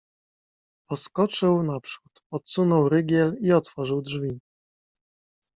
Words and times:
"Poskoczył 0.89 1.63
naprzód, 1.63 2.23
odsunął 2.31 2.89
rygiel 2.89 3.37
i 3.41 3.51
otworzył 3.51 4.01
drzwi." 4.01 4.39